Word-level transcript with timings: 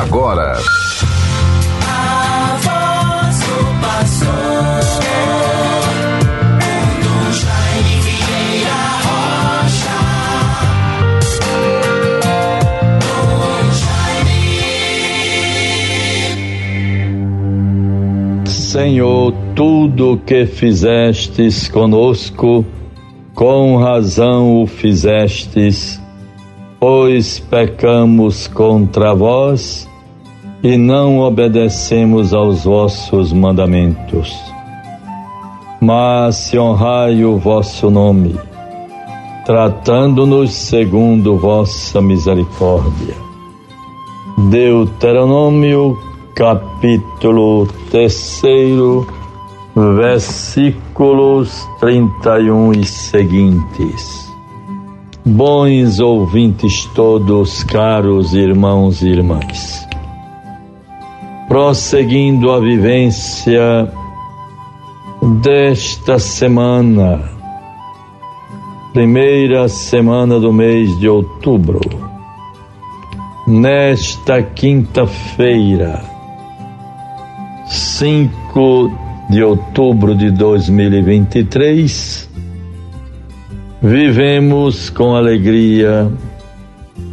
agora. 0.00 0.56
Senhor, 18.46 19.32
tudo 19.54 20.20
que 20.26 20.46
fizestes 20.46 21.68
conosco, 21.68 22.66
com 23.32 23.76
razão 23.76 24.60
o 24.60 24.66
fizestes, 24.66 26.00
pois 26.86 27.38
pecamos 27.38 28.46
contra 28.46 29.14
vós 29.14 29.88
e 30.62 30.76
não 30.76 31.20
obedecemos 31.20 32.34
aos 32.34 32.64
vossos 32.64 33.32
mandamentos. 33.32 34.30
Mas 35.80 36.36
se 36.36 36.58
honrai 36.58 37.24
o 37.24 37.38
vosso 37.38 37.88
nome, 37.88 38.38
tratando-nos 39.46 40.52
segundo 40.52 41.38
vossa 41.38 42.02
misericórdia. 42.02 43.16
Deuteronômio, 44.50 45.98
capítulo 46.34 47.66
terceiro, 47.90 49.06
versículos 49.74 51.66
31 51.80 52.72
e 52.72 52.84
seguintes. 52.84 54.23
Bons 55.24 56.00
ouvintes 56.00 56.84
todos, 56.94 57.64
caros 57.64 58.34
irmãos 58.34 59.02
e 59.02 59.08
irmãs 59.08 59.84
prosseguindo 61.54 62.50
a 62.50 62.58
vivência 62.58 63.88
desta 65.40 66.18
semana, 66.18 67.30
primeira 68.92 69.68
semana 69.68 70.40
do 70.40 70.52
mês 70.52 70.98
de 70.98 71.08
outubro. 71.08 71.80
Nesta 73.46 74.42
quinta-feira, 74.42 76.02
5 77.68 78.90
de 79.30 79.44
outubro 79.44 80.12
de 80.16 80.32
2023, 80.32 82.28
vivemos 83.84 84.88
com 84.88 85.14
alegria 85.14 86.10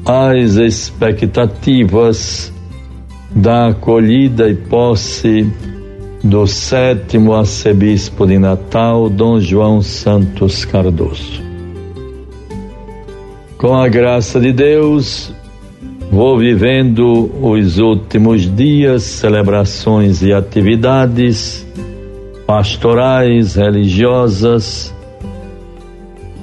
as 0.05 0.55
expectativas 0.55 2.51
da 3.35 3.67
acolhida 3.67 4.47
e 4.47 4.55
posse 4.55 5.51
do 6.23 6.47
sétimo 6.47 7.33
arcebispo 7.33 8.25
de 8.25 8.39
Natal, 8.39 9.09
Dom 9.09 9.41
João 9.41 9.81
Santos 9.81 10.63
Cardoso. 10.63 11.43
Com 13.57 13.75
a 13.75 13.89
graça 13.89 14.39
de 14.39 14.53
Deus, 14.53 15.33
vou 16.09 16.39
vivendo 16.39 17.29
os 17.41 17.79
últimos 17.79 18.43
dias, 18.55 19.03
celebrações 19.03 20.21
e 20.21 20.31
atividades 20.31 21.67
pastorais, 22.47 23.55
religiosas, 23.55 24.93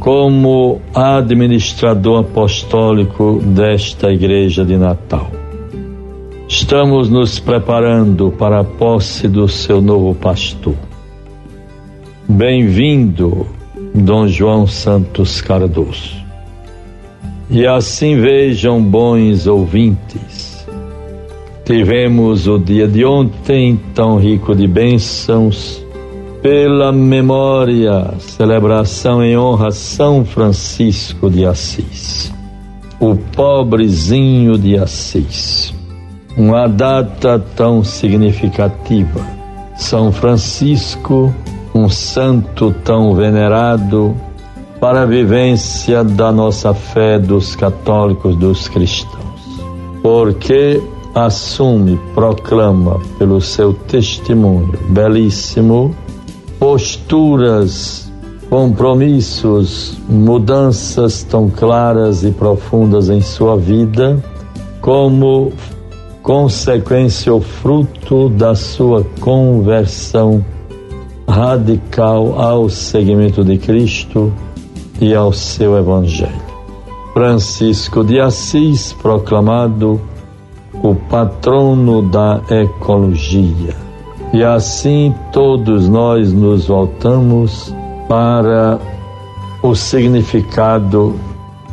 como 0.01 0.81
administrador 0.95 2.21
apostólico 2.21 3.41
desta 3.45 4.13
igreja 4.13 4.65
de 4.65 4.77
Natal. 4.77 5.31
Estamos 6.49 7.11
nos 7.11 7.39
preparando 7.39 8.31
para 8.31 8.61
a 8.61 8.65
posse 8.65 9.29
do 9.29 9.49
seu 9.49 9.83
novo 9.83 10.15
pastor. 10.15 10.75
Bem-vindo, 12.29 13.47
Dom 13.95 14.29
João 14.29 14.67
Santos 14.67 15.41
Cardoso. 15.41 16.17
E 17.51 17.67
assim 17.67 18.21
vejam, 18.21 18.83
bons 18.83 19.47
ouvintes, 19.47 20.67
tivemos 21.65 22.47
o 22.47 22.59
dia 22.59 22.87
de 22.87 23.05
ontem 23.05 23.81
tão 23.95 24.19
rico 24.19 24.55
de 24.55 24.67
bênçãos, 24.67 25.85
pela 26.49 26.91
memória, 26.91 28.15
celebração 28.21 29.23
em 29.23 29.37
honra 29.37 29.69
a 29.69 29.71
São 29.71 30.25
Francisco 30.25 31.29
de 31.29 31.45
Assis, 31.45 32.33
o 32.99 33.15
pobrezinho 33.15 34.57
de 34.57 34.79
Assis 34.79 35.75
uma 36.39 36.67
data 36.67 37.39
tão 37.55 37.85
significativa. 37.85 39.21
São 39.77 40.11
Francisco, 40.11 41.35
um 41.75 41.91
santo 41.91 42.75
tão 42.83 43.15
venerado 43.15 44.17
para 44.81 45.03
a 45.03 45.07
vivência 45.07 46.03
da 46.03 46.33
nossa 46.33 46.73
fé 46.73 47.19
dos 47.19 47.55
católicos, 47.57 48.35
dos 48.37 48.69
cristãos, 48.69 49.61
porque 50.03 50.83
assume, 51.15 52.01
proclama 52.15 52.99
pelo 53.19 53.39
seu 53.39 53.75
testemunho 53.75 54.73
belíssimo 54.89 55.95
posturas, 56.59 58.11
compromissos, 58.51 59.97
mudanças 60.09 61.23
tão 61.23 61.49
claras 61.49 62.25
e 62.25 62.31
profundas 62.31 63.09
em 63.09 63.21
sua 63.21 63.57
vida, 63.57 64.23
como 64.81 65.53
consequência 66.23 67.33
ou 67.33 67.41
fruto 67.41 68.29
da 68.31 68.55
sua 68.55 69.05
conversão 69.21 70.45
radical 71.29 72.41
ao 72.41 72.69
seguimento 72.69 73.45
de 73.45 73.59
Cristo 73.59 74.33
e 75.01 75.15
ao 75.15 75.33
seu 75.33 75.77
Evangelho. 75.77 76.49
Francisco 77.13 78.03
de 78.05 78.21
Assis, 78.21 78.93
proclamado 78.93 80.01
o 80.83 80.95
patrono 80.95 82.03
da 82.03 82.41
ecologia. 82.51 83.88
E 84.33 84.45
assim 84.45 85.15
todos 85.33 85.89
nós 85.89 86.33
nos 86.33 86.67
voltamos 86.67 87.75
para 88.09 88.79
o 89.63 89.75
significado 89.75 91.19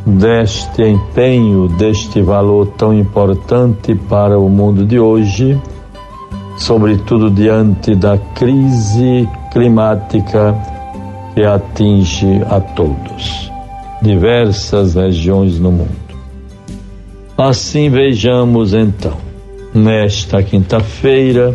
deste 0.06 0.82
empenho, 0.82 1.68
deste 1.68 2.22
valor 2.22 2.68
tão 2.78 2.94
importante 2.94 3.94
para 3.94 4.38
o 4.38 4.48
mundo 4.48 4.86
de 4.86 4.98
hoje, 4.98 5.60
sobretudo 6.56 7.30
diante 7.30 7.94
da 7.94 8.16
crise 8.16 9.28
climática 9.52 10.54
que 11.34 11.42
atinge 11.42 12.42
a 12.48 12.60
todos, 12.60 13.50
diversas 14.00 14.94
regiões 14.94 15.58
no 15.58 15.72
mundo. 15.72 16.06
Assim 17.36 17.90
vejamos 17.90 18.72
então, 18.72 19.16
nesta 19.74 20.42
quinta-feira, 20.42 21.54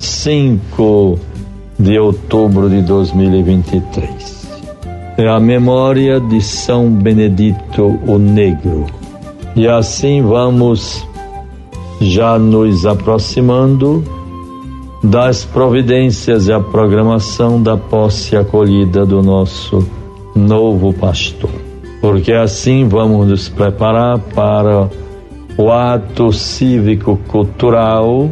5 0.00 1.18
de 1.78 1.98
outubro 1.98 2.70
de 2.70 2.80
2023 2.80 4.48
é 5.18 5.28
a 5.28 5.38
memória 5.38 6.18
de 6.18 6.40
São 6.40 6.90
Benedito 6.90 8.00
o 8.06 8.16
Negro. 8.16 8.86
E 9.54 9.68
assim 9.68 10.22
vamos 10.22 11.06
já 12.00 12.38
nos 12.38 12.86
aproximando 12.86 14.02
das 15.04 15.44
providências 15.44 16.48
e 16.48 16.52
a 16.52 16.60
programação 16.60 17.62
da 17.62 17.76
posse 17.76 18.34
acolhida 18.34 19.04
do 19.04 19.22
nosso 19.22 19.86
novo 20.34 20.94
pastor. 20.94 21.50
Porque 22.00 22.32
assim 22.32 22.88
vamos 22.88 23.28
nos 23.28 23.50
preparar 23.50 24.18
para 24.18 24.88
o 25.58 25.70
ato 25.70 26.32
cívico-cultural 26.32 28.30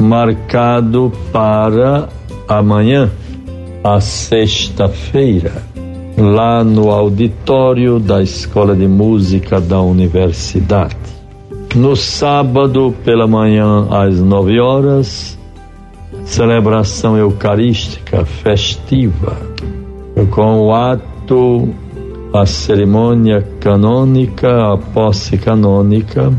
marcado 0.00 1.12
para 1.32 2.08
amanhã, 2.48 3.10
a 3.84 4.00
sexta-feira 4.00 5.62
lá 6.16 6.62
no 6.62 6.90
auditório 6.90 7.98
da 7.98 8.22
Escola 8.22 8.76
de 8.76 8.86
Música 8.86 9.60
da 9.60 9.80
Universidade. 9.80 10.96
No 11.74 11.96
sábado, 11.96 12.94
pela 13.04 13.26
manhã, 13.26 13.86
às 13.90 14.20
nove 14.20 14.60
horas, 14.60 15.38
celebração 16.24 17.16
eucarística 17.16 18.24
festiva, 18.24 19.36
com 20.30 20.66
o 20.66 20.74
ato, 20.74 21.68
a 22.34 22.44
cerimônia 22.44 23.46
canônica, 23.58 24.72
a 24.72 24.76
posse 24.76 25.38
canônica 25.38 26.30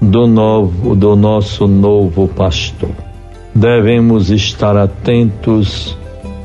do, 0.00 0.26
novo, 0.26 0.94
do 0.94 1.14
nosso 1.14 1.66
novo 1.66 2.28
pastor. 2.28 2.90
Devemos 3.54 4.30
estar 4.30 4.76
atentos 4.76 5.96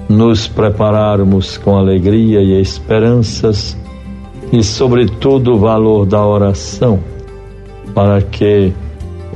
nos 0.09 0.47
prepararmos 0.47 1.57
com 1.57 1.77
alegria 1.77 2.41
e 2.41 2.59
esperanças 2.59 3.77
e, 4.51 4.63
sobretudo, 4.63 5.53
o 5.53 5.59
valor 5.59 6.05
da 6.05 6.25
oração, 6.25 6.99
para 7.93 8.21
que 8.21 8.73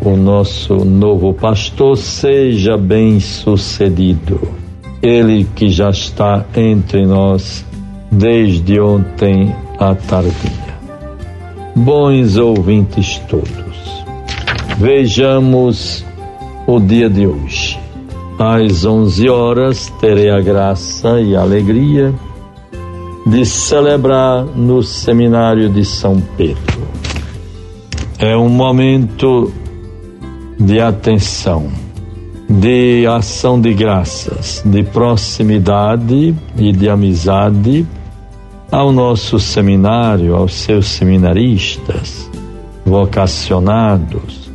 o 0.02 0.16
nosso 0.16 0.86
novo 0.86 1.34
pastor, 1.34 1.98
seja 1.98 2.78
bem 2.78 3.20
sucedido. 3.20 4.40
Ele 5.02 5.46
que 5.56 5.70
já 5.70 5.90
está 5.90 6.46
entre 6.56 7.06
nós 7.06 7.66
desde 8.12 8.80
ontem 8.80 9.54
à 9.78 9.94
tardinha. 9.96 10.70
Bons 11.76 12.38
ouvintes 12.38 13.20
todos, 13.30 13.69
vejamos 14.80 16.06
o 16.66 16.80
dia 16.80 17.10
de 17.10 17.28
hoje. 17.28 17.78
Às 18.40 18.86
11 18.86 19.30
horas 19.30 19.92
terei 20.00 20.30
a 20.30 20.40
graça 20.40 21.20
e 21.20 21.36
a 21.36 21.42
alegria 21.42 22.14
de 23.28 23.46
celebrar 23.46 24.46
no 24.46 24.82
seminário 24.82 25.70
de 25.70 25.84
São 25.84 26.22
Pedro. 26.38 26.88
É 28.18 28.38
um 28.38 28.48
momento 28.48 29.52
de 30.58 30.80
atenção, 30.80 31.68
de 32.50 33.06
ação 33.06 33.60
de 33.60 33.74
graças, 33.74 34.64
de 34.66 34.82
proximidade 34.84 36.34
e 36.58 36.72
de 36.72 36.90
amizade 36.90 37.86
ao 38.72 38.94
nosso 38.94 39.40
seminário, 39.40 40.36
aos 40.36 40.54
seus 40.54 40.88
seminaristas, 40.88 42.30
vocacionados, 42.86 44.49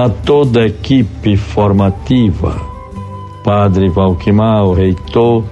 a 0.00 0.08
toda 0.08 0.62
a 0.62 0.66
equipe 0.66 1.36
formativa, 1.36 2.58
Padre 3.44 3.90
Valquimar, 3.90 4.72
reitor, 4.72 5.44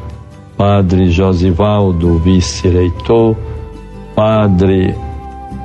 Padre 0.56 1.10
Josivaldo, 1.10 2.18
vice-reitor, 2.18 3.36
Padre 4.16 4.94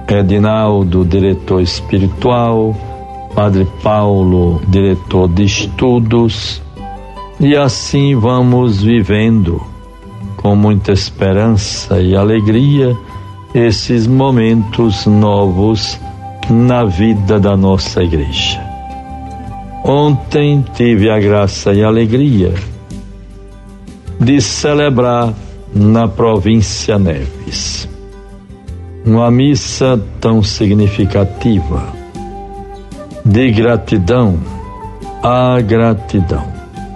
Edinaldo, 0.09 1.05
diretor 1.05 1.61
espiritual, 1.61 2.75
Padre 3.33 3.65
Paulo, 3.81 4.61
diretor 4.67 5.29
de 5.29 5.45
estudos, 5.45 6.61
e 7.39 7.55
assim 7.55 8.15
vamos 8.17 8.83
vivendo 8.83 9.61
com 10.35 10.57
muita 10.57 10.91
esperança 10.91 12.01
e 12.01 12.17
alegria 12.17 12.97
esses 13.55 14.07
momentos 14.07 15.05
novos 15.05 15.97
na 16.49 16.83
vida 16.83 17.39
da 17.39 17.55
nossa 17.55 18.03
igreja. 18.03 18.72
Ontem 19.83 20.63
tive 20.73 21.09
a 21.09 21.19
graça 21.19 21.73
e 21.73 21.83
a 21.83 21.87
alegria 21.87 22.53
de 24.19 24.39
celebrar 24.39 25.33
na 25.75 26.07
província 26.07 26.97
Neves 26.97 27.89
uma 29.05 29.29
missa 29.29 30.01
tão 30.21 30.41
significativa 30.41 31.93
de 33.25 33.51
gratidão 33.51 34.39
à 35.21 35.59
gratidão 35.59 36.53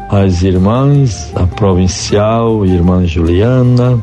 as 0.10 0.42
irmãs, 0.42 1.34
a 1.36 1.45
provincial, 1.45 2.66
irmã 2.66 3.06
Juliana, 3.06 4.01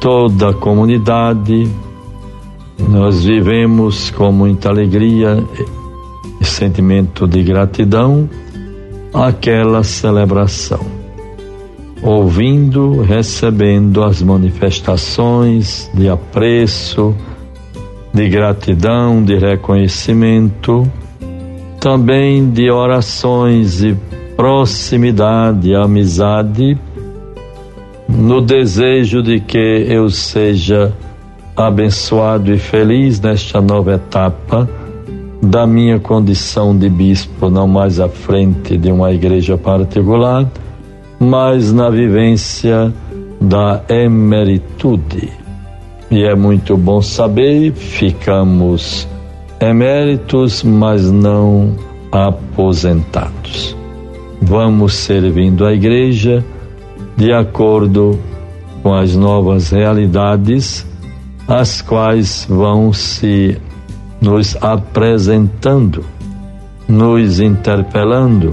toda 0.00 0.50
a 0.50 0.54
comunidade. 0.54 1.70
Nós 2.88 3.24
vivemos 3.24 4.10
com 4.10 4.32
muita 4.32 4.70
alegria 4.70 5.44
sentimento 6.48 7.26
de 7.26 7.42
gratidão 7.42 8.28
aquela 9.12 9.82
celebração, 9.82 10.80
ouvindo, 12.02 13.00
recebendo 13.02 14.02
as 14.02 14.22
manifestações 14.22 15.90
de 15.94 16.08
apreço, 16.08 17.14
de 18.12 18.28
gratidão, 18.28 19.22
de 19.22 19.36
reconhecimento, 19.36 20.90
também 21.80 22.50
de 22.50 22.70
orações 22.70 23.82
e 23.82 23.96
proximidade, 24.36 25.74
amizade, 25.74 26.78
no 28.08 28.40
desejo 28.40 29.22
de 29.22 29.40
que 29.40 29.86
eu 29.88 30.08
seja 30.08 30.92
abençoado 31.56 32.52
e 32.52 32.58
feliz 32.58 33.20
nesta 33.20 33.60
nova 33.60 33.94
etapa 33.94 34.68
da 35.42 35.66
minha 35.66 35.98
condição 35.98 36.76
de 36.76 36.88
bispo, 36.88 37.48
não 37.48 37.66
mais 37.66 38.00
à 38.00 38.08
frente 38.08 38.76
de 38.76 38.90
uma 38.90 39.12
igreja 39.12 39.56
particular, 39.56 40.46
mas 41.18 41.72
na 41.72 41.90
vivência 41.90 42.92
da 43.40 43.82
emeritude. 43.88 45.32
E 46.10 46.24
é 46.24 46.34
muito 46.34 46.76
bom 46.76 47.00
saber, 47.02 47.72
ficamos 47.72 49.06
eméritos, 49.60 50.62
mas 50.62 51.10
não 51.10 51.76
aposentados 52.10 53.78
vamos 54.40 54.94
servindo 54.94 55.64
a 55.64 55.72
igreja 55.72 56.44
de 57.16 57.32
acordo 57.32 58.18
com 58.82 58.94
as 58.94 59.14
novas 59.14 59.70
realidades, 59.70 60.86
as 61.46 61.82
quais 61.82 62.46
vão 62.48 62.92
se 62.92 63.58
nos 64.20 64.56
apresentando, 64.60 66.04
nos 66.88 67.40
interpelando, 67.40 68.50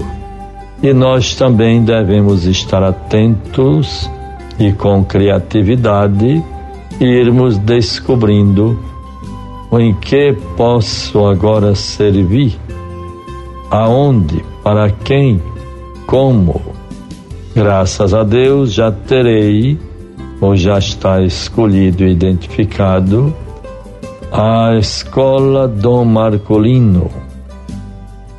e 0.82 0.92
nós 0.92 1.34
também 1.34 1.84
devemos 1.84 2.44
estar 2.44 2.82
atentos 2.82 4.10
e 4.58 4.72
com 4.72 5.04
criatividade 5.04 6.42
irmos 7.00 7.58
descobrindo 7.58 8.78
em 9.72 9.92
que 9.94 10.32
posso 10.56 11.26
agora 11.26 11.74
servir, 11.74 12.58
aonde, 13.70 14.42
para 14.62 14.90
quem 14.90 15.42
como, 16.06 16.60
graças 17.54 18.14
a 18.14 18.22
Deus, 18.22 18.72
já 18.72 18.92
terei, 18.92 19.78
ou 20.40 20.56
já 20.56 20.78
está 20.78 21.20
escolhido 21.22 22.04
e 22.04 22.12
identificado, 22.12 23.34
a 24.32 24.76
Escola 24.78 25.68
Dom 25.68 26.04
Marcolino. 26.04 27.10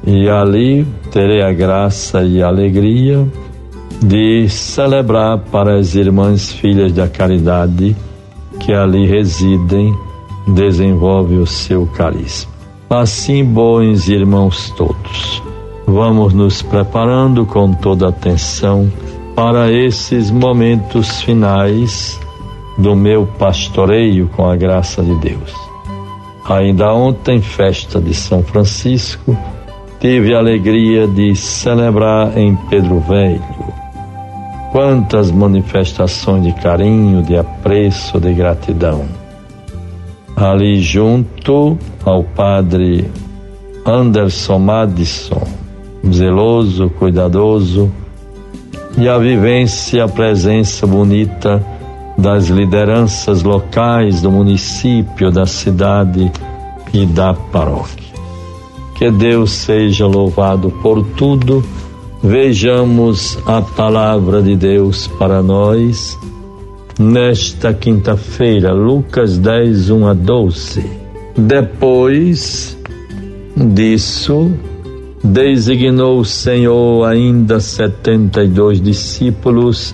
E 0.06 0.30
ali 0.30 0.86
terei 1.12 1.42
a 1.42 1.52
graça 1.52 2.24
e 2.24 2.42
a 2.42 2.48
alegria 2.48 3.28
de 4.02 4.48
celebrar 4.48 5.40
para 5.52 5.78
as 5.78 5.96
irmãs 5.96 6.52
filhas 6.52 6.94
da 6.94 7.08
caridade 7.08 7.96
que 8.60 8.74
ali 8.74 9.06
residem, 9.06 9.94
desenvolve 10.48 11.36
o 11.36 11.46
seu 11.46 11.86
carisma. 11.88 12.52
Assim, 12.90 13.44
bons 13.44 14.08
irmãos 14.08 14.72
todos. 14.72 15.44
Vamos 15.86 16.34
nos 16.34 16.62
preparando 16.62 17.46
com 17.46 17.74
toda 17.74 18.10
atenção 18.10 18.92
para 19.36 19.72
esses 19.72 20.32
momentos 20.32 21.22
finais 21.22 22.20
do 22.78 22.96
meu 22.96 23.26
pastoreio 23.38 24.30
com 24.36 24.50
a 24.50 24.56
graça 24.56 25.04
de 25.04 25.16
Deus. 25.16 25.54
Ainda 26.48 26.94
ontem, 26.94 27.42
festa 27.42 28.00
de 28.00 28.14
São 28.14 28.42
Francisco, 28.42 29.38
tive 30.00 30.34
a 30.34 30.38
alegria 30.38 31.06
de 31.06 31.36
celebrar 31.36 32.38
em 32.38 32.56
Pedro 32.70 33.02
Velho. 33.02 33.42
Quantas 34.72 35.30
manifestações 35.30 36.44
de 36.44 36.54
carinho, 36.54 37.22
de 37.22 37.36
apreço, 37.36 38.18
de 38.20 38.34
gratidão. 38.34 39.06
Ali 40.38 40.82
junto 40.82 41.78
ao 42.06 42.24
padre 42.24 43.10
Anderson 43.86 44.60
Madison, 44.60 45.44
zeloso, 46.10 46.90
cuidadoso, 46.92 47.92
e 48.98 49.10
a 49.10 49.18
vivência, 49.18 50.06
a 50.06 50.08
presença 50.08 50.88
bonita 50.88 51.64
das 52.18 52.48
lideranças 52.48 53.44
locais 53.44 54.22
do 54.22 54.32
município, 54.32 55.32
da 55.32 55.46
cidade 55.46 56.32
e 56.94 57.06
da 57.06 57.34
paróquia. 57.34 58.08
Que 58.96 59.12
Deus 59.12 59.52
seja 59.52 60.08
louvado 60.08 60.72
por 60.82 61.04
tudo. 61.16 61.64
Vejamos 62.24 63.38
a 63.46 63.62
palavra 63.62 64.42
de 64.42 64.56
Deus 64.56 65.06
para 65.06 65.44
nós 65.44 66.18
nesta 67.00 67.74
quinta-feira, 67.74 68.74
Lucas 68.74 69.38
10, 69.38 69.92
1 69.92 70.08
a 70.08 70.14
12. 70.16 70.84
Depois 71.38 72.76
disso, 73.56 74.52
designou 75.24 76.20
o 76.20 76.26
Senhor 76.26 77.06
ainda 77.06 77.60
setenta 77.60 78.44
e 78.44 78.48
dois 78.48 78.82
discípulos 78.82 79.94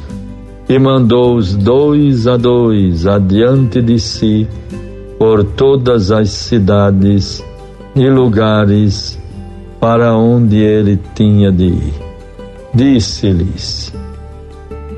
e 0.68 0.80
mandou-os 0.80 1.56
dois 1.56 2.28
a 2.28 2.38
dois 2.38 3.06
adiante 3.06 3.82
de 3.82 4.00
si 4.00 4.48
por 5.20 5.44
todas 5.44 6.12
as 6.12 6.30
cidades 6.30 7.44
e 7.96 8.10
lugares 8.10 9.20
para 9.80 10.16
onde 10.16 10.58
ele 10.58 11.00
tinha 11.14 11.52
de 11.52 11.66
ir. 11.66 11.94
Disse-lhes: 12.74 13.94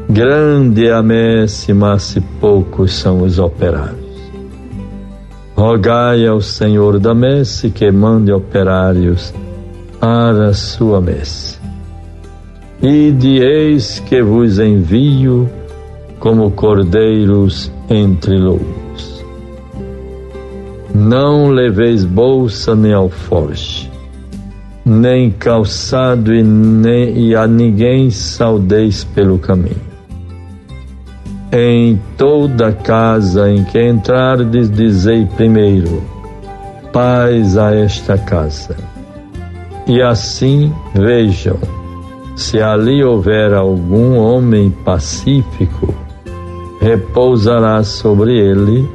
Grande 0.09 0.87
é 0.87 0.93
a 0.93 1.01
messe, 1.01 1.73
mas 1.73 2.17
poucos 2.39 2.93
são 2.93 3.23
os 3.23 3.39
operários. 3.39 4.05
Rogai 5.55 6.27
ao 6.27 6.41
Senhor 6.41 6.99
da 6.99 7.15
messe 7.15 7.69
que 7.69 7.89
mande 7.91 8.31
operários 8.31 9.33
para 9.99 10.49
a 10.49 10.53
sua 10.53 11.01
messe. 11.01 11.54
E 12.81 13.13
eis 13.39 13.99
que 13.99 14.21
vos 14.21 14.59
envio 14.59 15.49
como 16.19 16.51
cordeiros 16.51 17.71
entre 17.89 18.37
lobos. 18.37 19.23
Não 20.93 21.49
leveis 21.49 22.05
bolsa 22.05 22.75
nem 22.75 22.93
alforje, 22.93 23.91
nem 24.85 25.31
calçado 25.31 26.33
e, 26.33 26.41
nem, 26.43 27.17
e 27.17 27.35
a 27.35 27.47
ninguém 27.47 28.09
saudeis 28.09 29.03
pelo 29.03 29.37
caminho. 29.37 29.95
Em 31.51 31.99
toda 32.17 32.71
casa 32.71 33.49
em 33.49 33.63
que 33.63 33.81
entrardes, 33.81 34.69
dizei 34.69 35.25
primeiro: 35.35 36.03
paz 36.91 37.57
a 37.57 37.73
esta 37.73 38.17
casa. 38.17 38.75
E 39.87 40.01
assim 40.01 40.73
vejam, 40.93 41.59
se 42.35 42.61
ali 42.61 43.03
houver 43.03 43.53
algum 43.53 44.17
homem 44.17 44.69
pacífico, 44.69 45.93
repousará 46.81 47.83
sobre 47.83 48.37
ele 48.37 48.87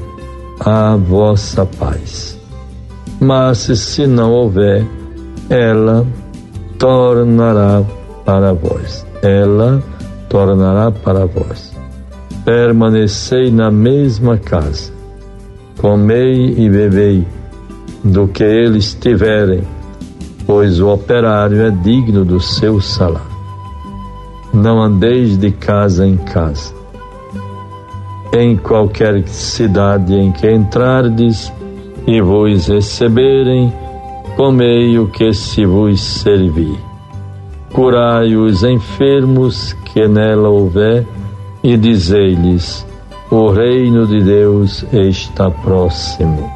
a 0.60 0.94
vossa 0.96 1.64
paz. 1.64 2.38
Mas 3.18 3.58
se 3.58 4.06
não 4.06 4.32
houver, 4.32 4.86
ela 5.48 6.06
tornará 6.78 7.82
para 8.24 8.52
vós. 8.52 9.06
Ela 9.22 9.82
tornará 10.28 10.90
para 10.90 11.26
vós. 11.26 11.74
Permanecei 12.44 13.50
na 13.50 13.70
mesma 13.70 14.38
casa, 14.38 14.92
comei 15.78 16.54
e 16.56 16.70
bebei 16.70 17.26
do 18.02 18.26
que 18.28 18.42
eles 18.42 18.94
tiverem, 18.94 19.62
pois 20.46 20.80
o 20.80 20.88
operário 20.88 21.60
é 21.60 21.70
digno 21.70 22.24
do 22.24 22.40
seu 22.40 22.80
salário. 22.80 23.29
Não 24.52 24.82
andeis 24.82 25.36
de 25.36 25.50
casa 25.50 26.06
em 26.06 26.16
casa 26.16 26.80
em 28.32 28.56
qualquer 28.56 29.26
cidade 29.26 30.14
em 30.14 30.30
que 30.30 30.50
entrardes 30.50 31.52
e 32.06 32.20
vos 32.20 32.68
receberem, 32.68 33.72
comei 34.36 34.98
o 34.98 35.08
que 35.08 35.32
se 35.32 35.64
vos 35.66 36.00
servir. 36.00 36.78
Curai 37.72 38.36
os 38.36 38.62
enfermos 38.62 39.72
que 39.72 40.06
nela 40.06 40.48
houver 40.48 41.06
e 41.62 41.76
dizei-lhes: 41.76 42.86
o 43.30 43.48
reino 43.50 44.06
de 44.06 44.22
Deus 44.22 44.84
está 44.92 45.50
próximo. 45.50 46.48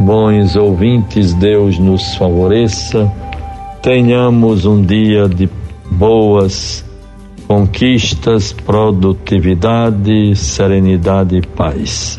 Bons 0.00 0.56
ouvintes, 0.56 1.32
Deus 1.34 1.78
nos 1.78 2.14
favoreça, 2.16 3.10
tenhamos 3.82 4.66
um 4.66 4.82
dia 4.82 5.28
de 5.28 5.48
boas 5.90 6.85
conquistas, 7.46 8.52
produtividade, 8.52 10.34
serenidade 10.36 11.36
e 11.36 11.42
paz. 11.42 12.16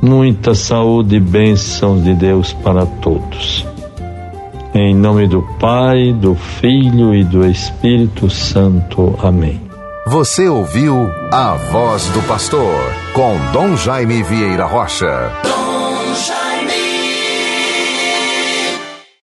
Muita 0.00 0.54
saúde 0.54 1.16
e 1.16 1.20
bênçãos 1.20 2.02
de 2.02 2.14
Deus 2.14 2.52
para 2.52 2.86
todos. 2.86 3.66
Em 4.74 4.94
nome 4.94 5.28
do 5.28 5.42
Pai, 5.60 6.12
do 6.12 6.34
Filho 6.34 7.14
e 7.14 7.22
do 7.22 7.46
Espírito 7.46 8.30
Santo. 8.30 9.14
Amém. 9.22 9.60
Você 10.06 10.48
ouviu 10.48 11.10
a 11.30 11.54
voz 11.70 12.06
do 12.08 12.22
pastor 12.22 12.74
com 13.12 13.36
Dom 13.52 13.76
Jaime 13.76 14.22
Vieira 14.22 14.64
Rocha. 14.64 15.51